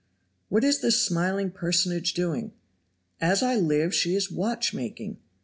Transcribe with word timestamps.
What 0.49 0.63
is 0.63 0.81
this 0.81 0.99
smiling 0.99 1.51
personage 1.51 2.15
doing? 2.15 2.53
as 3.19 3.43
I 3.43 3.57
live 3.57 3.93
she 3.93 4.15
is 4.15 4.31
watchmaking! 4.31 5.17